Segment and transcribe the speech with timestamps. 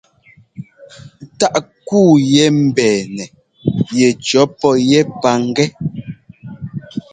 [1.39, 1.55] Taʼ
[1.87, 3.23] kúu yɛ́ mbɛɛnɛ
[3.99, 5.67] yɛcʉɔ pɔ yɛ́ pangɛ́.